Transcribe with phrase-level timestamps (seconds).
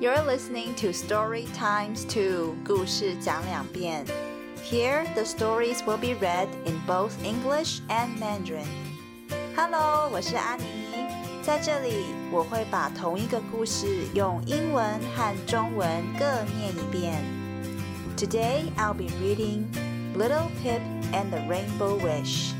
[0.00, 4.04] You're listening to Story Times 2, 故事讲两遍.
[4.64, 8.66] Here, the stories will be read in both English and Mandarin.
[9.56, 10.64] Hello, 我是安妮，
[11.42, 16.24] 在这里我会把同一个故事用英文和中文各
[16.56, 17.22] 念一遍.
[18.16, 19.64] Today, I'll be reading
[20.16, 20.80] Little Pip
[21.12, 22.52] and the Rainbow Wish.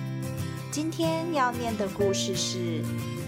[0.70, 2.82] 今天要念的故事是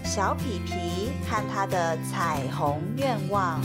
[0.07, 3.61] 小皮皮和他的彩虹愿望。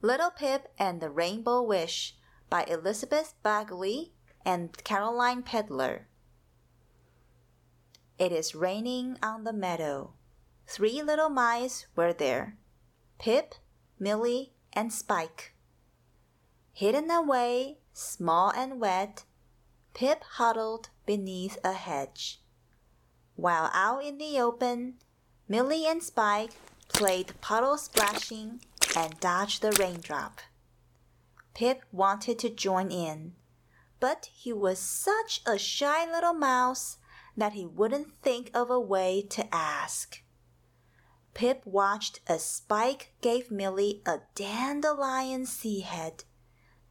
[0.00, 2.14] Little Pip and the Rainbow Wish
[2.48, 4.12] by Elizabeth Bagley
[4.44, 6.06] and Caroline Pedler.
[8.18, 10.14] It is raining on the meadow.
[10.66, 12.56] Three little mice were there
[13.18, 13.54] Pip,
[13.98, 15.54] Millie, and Spike.
[16.72, 19.24] Hidden away, small and wet,
[19.94, 22.39] Pip huddled beneath a hedge.
[23.41, 24.99] While out in the open,
[25.47, 26.51] Millie and Spike
[26.89, 28.61] played puddle splashing
[28.95, 30.41] and dodged the raindrop.
[31.55, 33.33] Pip wanted to join in,
[33.99, 36.99] but he was such a shy little mouse
[37.35, 40.21] that he wouldn't think of a way to ask.
[41.33, 46.25] Pip watched as Spike gave Millie a dandelion sea head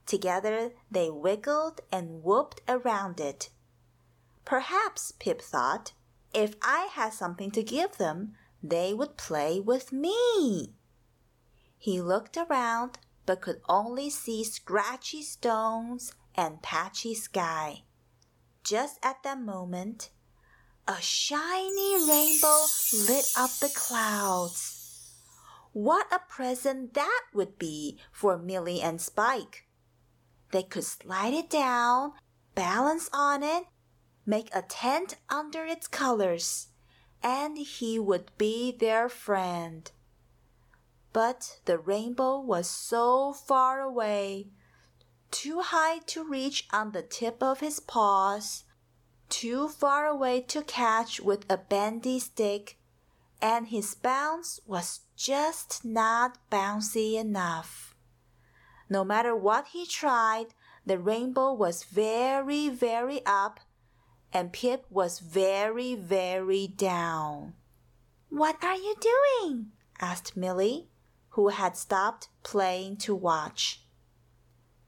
[0.04, 3.50] Together they wiggled and whooped around it.
[4.44, 5.92] Perhaps, Pip thought,
[6.32, 10.74] if I had something to give them, they would play with me.
[11.78, 17.82] He looked around but could only see scratchy stones and patchy sky.
[18.64, 20.10] Just at that moment,
[20.86, 24.76] a shiny rainbow lit up the clouds.
[25.72, 29.68] What a present that would be for Millie and Spike!
[30.50, 32.12] They could slide it down,
[32.54, 33.64] balance on it,
[34.30, 36.68] make a tent under its colors,
[37.20, 39.90] and he would be their friend.
[41.12, 44.46] But the rainbow was so far away,
[45.32, 48.62] too high to reach on the tip of his paws,
[49.28, 52.78] too far away to catch with a bendy stick,
[53.42, 57.96] and his bounce was just not bouncy enough.
[58.88, 60.54] No matter what he tried,
[60.86, 63.60] the rainbow was very, very up,
[64.32, 67.54] and Pip was very, very down.
[68.28, 69.72] What are you doing?
[70.00, 70.88] asked Millie,
[71.30, 73.82] who had stopped playing to watch.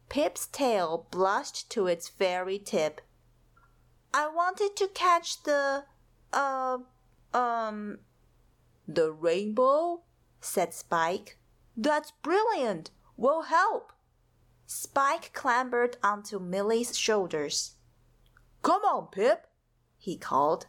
[0.08, 3.00] Pip's tail blushed to its very tip.
[4.14, 5.84] I wanted to catch the,
[6.32, 6.78] uh,
[7.32, 7.98] um,
[8.86, 10.02] the rainbow,
[10.40, 11.38] said Spike.
[11.76, 12.90] That's brilliant.
[13.16, 13.92] We'll help.
[14.66, 17.76] Spike clambered onto Millie's shoulders.
[18.62, 19.46] Come on, Pip,
[19.98, 20.66] he called.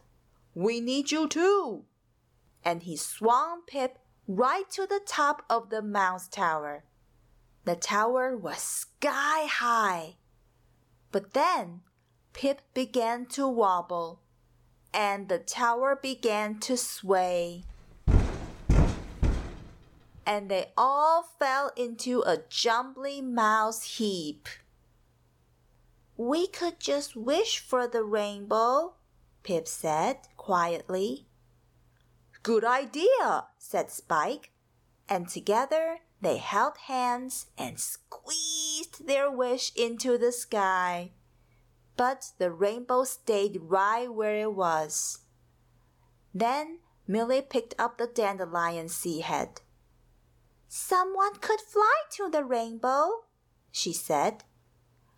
[0.54, 1.84] We need you too.
[2.64, 6.84] And he swung Pip right to the top of the mouse tower.
[7.64, 10.16] The tower was sky high.
[11.12, 11.82] But then
[12.32, 14.20] Pip began to wobble,
[14.92, 17.64] and the tower began to sway
[20.26, 24.48] and they all fell into a jumbly mouse heap.
[26.16, 28.94] We could just wish for the rainbow,
[29.42, 31.26] Pip said quietly.
[32.42, 34.52] Good idea, said Spike,
[35.08, 41.12] and together they held hands and squeezed their wish into the sky.
[41.96, 45.20] But the rainbow stayed right where it was.
[46.32, 49.60] Then Millie picked up the dandelion sea head.
[50.68, 53.24] Someone could fly to the rainbow,
[53.70, 54.44] she said.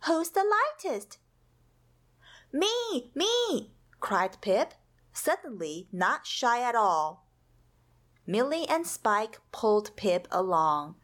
[0.05, 1.17] Who's the lightest?
[2.51, 4.73] Me, me, cried Pip,
[5.11, 7.27] suddenly not shy at all.
[8.25, 10.95] Millie and Spike pulled Pip along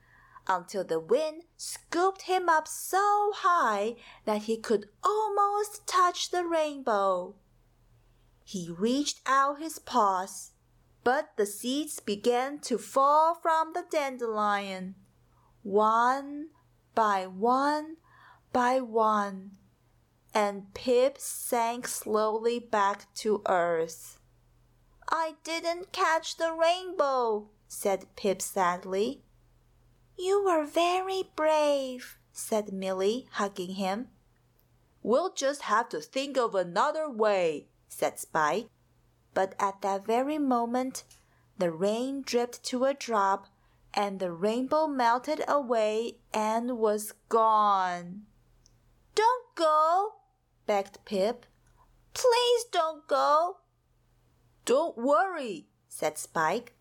[0.47, 3.95] until the wind scooped him up so high
[4.25, 7.35] that he could almost touch the rainbow.
[8.43, 10.53] He reached out his paws
[11.03, 14.95] but the seeds began to fall from the dandelion,
[15.61, 16.47] one
[16.95, 17.97] by one
[18.53, 19.51] by one,
[20.33, 24.19] and Pip sank slowly back to earth.
[25.09, 29.23] I didn't catch the rainbow, said Pip sadly.
[30.17, 34.09] You were very brave, said Millie, hugging him.
[35.01, 38.67] We'll just have to think of another way, said Spike.
[39.33, 41.03] But at that very moment,
[41.57, 43.47] the rain dripped to a drop,
[43.93, 48.27] and the rainbow melted away and was gone.
[49.15, 50.13] Don't go,
[50.65, 51.45] begged Pip.
[52.13, 53.57] Please don't go.
[54.65, 56.73] Don't worry, said Spike.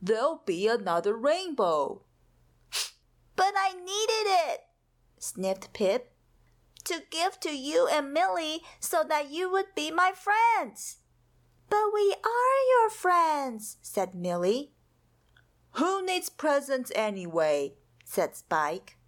[0.00, 2.02] there'll be another rainbow.
[3.36, 4.60] But I needed it,
[5.18, 6.12] sniffed Pip,
[6.84, 10.98] to give to you and Millie so that you would be my friends.
[11.70, 14.72] But we are your friends, said Millie.
[15.76, 17.74] Who needs presents anyway?
[18.04, 18.98] said Spike.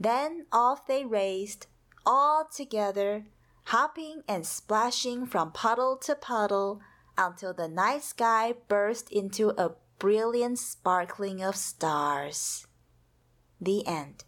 [0.00, 1.68] Then off they raced,
[2.05, 3.25] all together,
[3.65, 6.79] hopping and splashing from puddle to puddle
[7.17, 12.65] until the night sky burst into a brilliant sparkling of stars.
[13.59, 14.23] The end.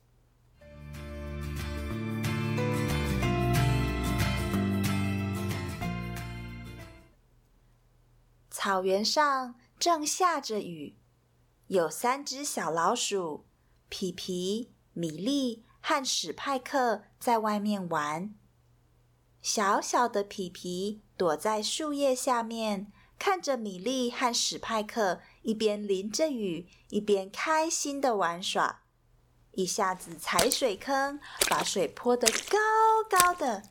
[8.50, 10.98] 草原上正下着雨，
[11.68, 13.46] 有三只小老鼠，
[13.88, 18.35] 皮皮、米莉 和史派克在外面玩。
[19.43, 28.81] 小小的皮皮躲在树叶下面，看着米莉和史派克一边淋着雨，一边开心的玩耍。
[29.51, 31.21] 一下子踩水坑，
[31.51, 32.59] 把水泼得高
[33.11, 33.65] 高的；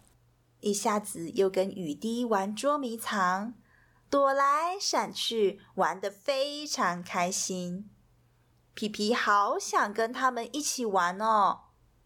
[0.60, 3.56] 一下子又跟雨滴玩捉迷藏，
[4.12, 7.90] 躲来闪去，玩得非常开心。
[8.76, 11.62] 皮皮好想跟他们一起玩哦，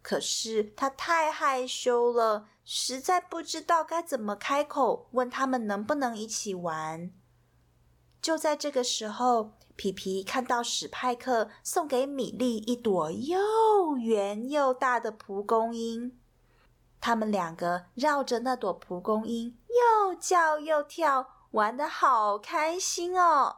[0.07, 7.11] 可是他太害羞了，实在不知道该怎么开口问他们能不能一起玩。
[8.21, 9.51] 就在这个时候。
[9.75, 16.17] 皮皮看到史派克送给米莉一朵又圆又大的蒲公英，
[16.99, 23.57] 他们两个绕着那朵蒲公英又叫又跳，玩的好开心哦。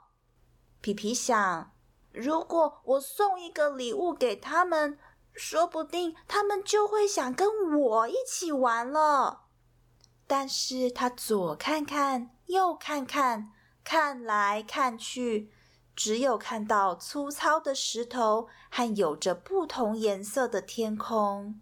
[0.81, 1.71] 皮皮想，
[2.11, 4.99] 如果我送一个礼物给他们，
[5.39, 7.47] 说不定他们就会想跟
[7.79, 9.45] 我一起玩了。
[10.27, 13.53] 但是他左看看，右看看，
[13.83, 15.51] 看来看去。
[15.95, 21.59] 只有看到粗糙的石头和有着不同颜色的天空。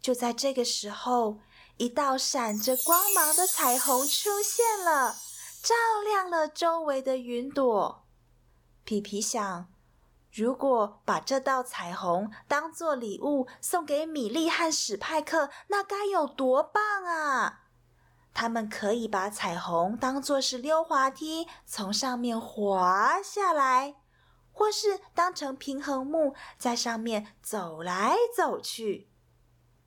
[0.00, 1.38] 就在这个时候，
[1.76, 5.14] 一道闪着光芒的彩虹出现了，
[5.62, 8.04] 照亮了周围的云朵。
[8.82, 9.68] 皮皮想，
[10.32, 17.62] 如果把这道彩虹当做礼物送给米莉和史派克，那该有多棒啊！
[18.34, 23.96] 他们可以把彩虹当作是溜滑梯，从上面滑下来，
[24.52, 29.08] 或是当成平衡木，在上面走来走去；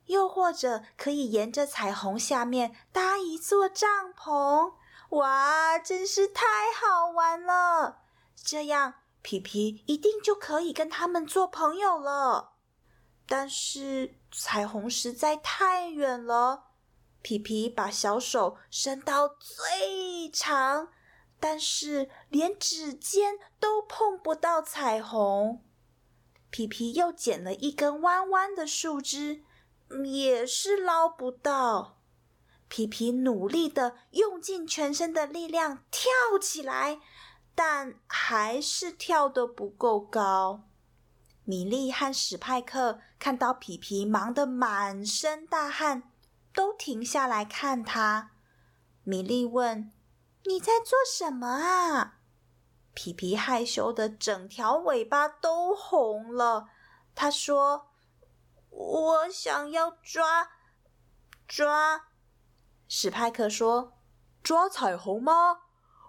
[0.06, 4.74] 又或者可以沿着彩虹下面搭一座帐篷。
[5.10, 6.44] 哇，真是太
[6.74, 8.02] 好玩了！
[8.34, 12.54] 这样，皮皮一定就可以跟他们做朋友了。
[13.26, 16.64] 但是，彩虹实在太远了。
[17.22, 20.88] 皮皮把小手伸到最长，
[21.38, 25.64] 但是连指尖都碰不到彩虹。
[26.50, 29.44] 皮皮又捡了一根弯弯的树枝，
[30.04, 32.00] 也是捞不到。
[32.68, 36.10] 皮皮努力的用尽全身的力量跳
[36.40, 37.00] 起来，
[37.54, 40.64] 但还是跳得不够高。
[41.44, 46.12] 米莉和史派克看到皮皮忙得满身大汗。
[46.54, 48.32] 都停下来看他。
[49.04, 49.92] 米莉问
[50.44, 52.18] ：“你在做什么啊？”
[52.94, 56.68] 皮皮害羞的整条尾巴都红了。
[57.14, 57.88] 他说
[58.70, 60.50] ：“我想要抓
[61.48, 62.08] 抓。”
[62.86, 63.98] 史派克说
[64.44, 65.62] ：“抓彩虹吗？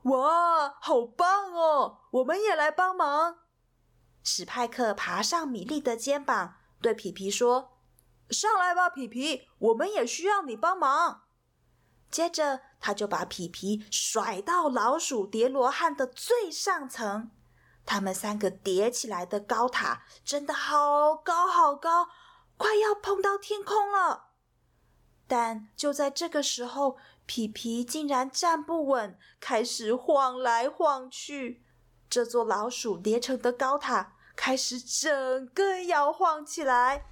[0.03, 1.99] 哇，好棒哦！
[2.11, 3.39] 我们也来帮忙。”
[4.23, 7.71] 史派克爬上米莉的肩膀，对皮皮说。
[8.29, 11.23] 上来吧，皮皮，我们也需要你帮忙。
[12.09, 17.31] 接着，他就把皮皮甩到老鼠叠罗汉的最上层。
[17.85, 22.07] 他们三个叠起来的高塔真的好高好高，
[22.55, 24.29] 快要碰到天空了。
[25.27, 31.63] 但就在这个时候，皮皮竟然站不稳，开始晃来晃去。
[32.09, 37.05] 这座老鼠叠成的高塔开始整个摇晃起来。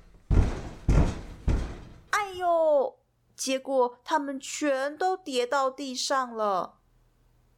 [2.11, 2.97] 哎呦！
[3.35, 6.77] 结果他们全都跌到地上了。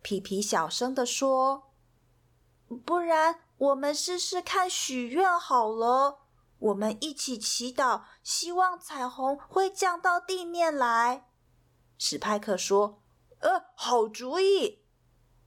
[0.01, 1.74] 皮皮小声的说
[2.86, 6.19] ：“不然我们试试看许愿好了。
[6.60, 11.27] 我们一起祈祷，希望彩虹会降到地面来。”
[11.97, 13.01] 史派克说
[13.39, 14.83] ：“呃，好主意。”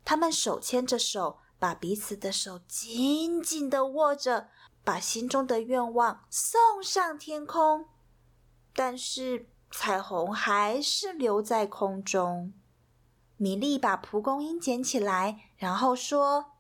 [0.05, 4.49] 他们手牵着手，把彼此的手紧紧的握着，
[4.85, 7.89] 把心中的愿望送上天空。
[8.75, 12.53] 但是彩虹还是留在空中。
[13.37, 16.53] 米莉把蒲公英捡起来，然后说：“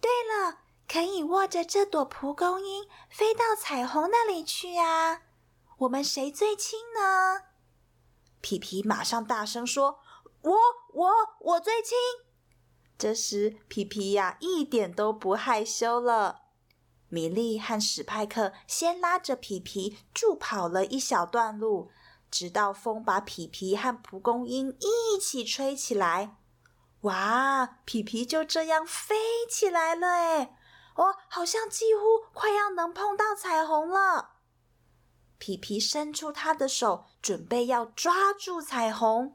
[0.00, 0.58] 对了，
[0.88, 5.22] 可以握着这朵蒲公英飞到彩虹那里去啊！
[5.78, 7.42] 我们谁最轻呢？
[8.46, 9.98] 皮皮马上大声说
[10.42, 10.56] ：“我，
[10.92, 11.10] 我，
[11.40, 11.96] 我最轻！”
[12.96, 16.42] 这时，皮皮呀一点都不害羞了。
[17.08, 21.90] 米莉和史派克先拉着皮皮助跑了一小段路，
[22.30, 26.36] 直到风把皮皮和蒲公英一起吹起来。
[27.00, 27.80] 哇！
[27.84, 29.16] 皮皮就这样飞
[29.50, 30.56] 起来了，哎，
[30.94, 34.35] 哦，好像几乎快要能碰到彩虹了。
[35.38, 39.34] 皮皮伸出他的手，准备要抓住彩虹，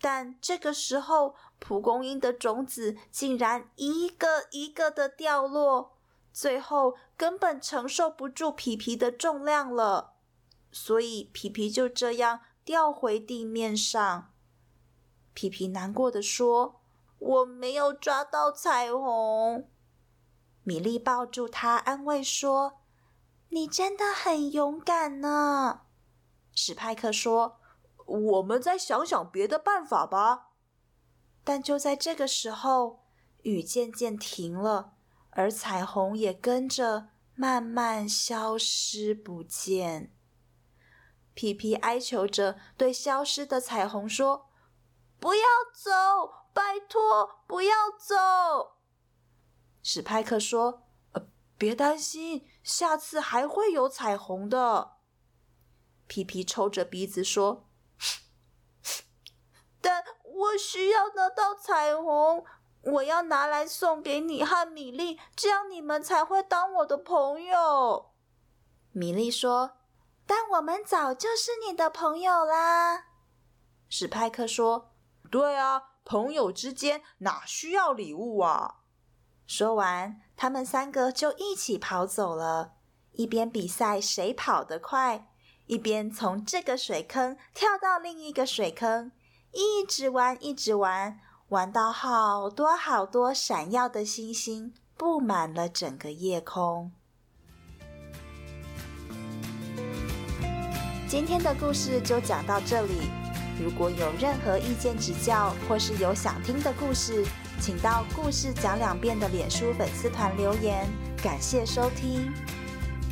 [0.00, 5.96] 但这个时候，蒲公英的种子竟然一个一个的掉落，
[6.32, 10.14] 最后根本承受不住皮皮的重量了，
[10.72, 14.32] 所以皮皮就这样掉回地面上。
[15.32, 16.80] 皮皮难过的说
[17.18, 19.68] ：“我没有抓到彩虹。”
[20.64, 22.79] 米莉抱住他，安慰说。
[23.52, 25.82] 你真的很勇敢呢，
[26.54, 27.60] 史派克说
[28.06, 30.52] ：“我们再想想别的办法吧。”
[31.42, 33.04] 但就在这个时候，
[33.42, 34.92] 雨渐渐停了，
[35.30, 40.14] 而彩虹也跟着慢慢消失不见。
[41.34, 44.48] 皮皮哀求着对消失的彩虹说
[45.18, 45.42] ：“不要
[45.74, 45.90] 走，
[46.52, 48.76] 拜托，不要走。”
[49.82, 50.86] 史派克说。
[51.12, 51.26] 呃
[51.58, 54.96] 别担心，下次还会有彩虹的。
[56.06, 57.68] 皮皮抽着鼻子说
[59.80, 62.44] ：“但我需要得到彩虹，
[62.82, 68.12] 我要拿来送给你和米莉，这样你们才会当我的朋友。”
[68.92, 69.78] 米莉说
[70.26, 73.06] ：“但我们早就是你的朋友啦。”
[73.88, 74.94] 史派克说
[75.30, 78.78] ：“对啊，朋友之间哪需要礼物啊？”
[79.50, 80.20] 说完。
[80.36, 82.74] 他们三个就一起跑走了，
[83.14, 85.26] 一边比赛谁跑得快，
[85.66, 89.10] 一边从这个水坑跳到另一个水坑，
[89.52, 96.92] 一直玩，一直玩，玩到好多好多闪耀的星星布满了整个夜空。
[101.08, 103.10] 今天的故事就讲到这里。
[103.60, 107.26] 如果有任何意见指教，或是有想听的故事，
[107.59, 110.87] 请到“故事讲两遍”的脸书粉丝团留言。
[111.21, 112.31] 感谢收听。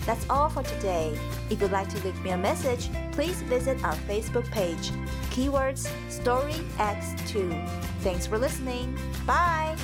[0.05, 1.17] That's all for today.
[1.49, 4.91] If you'd like to leave me a message, please visit our Facebook page.
[5.31, 7.49] Keywords Story X2.
[8.03, 8.97] Thanks for listening.
[9.25, 9.75] Bye.